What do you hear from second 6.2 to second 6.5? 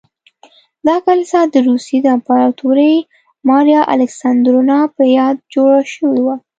وه.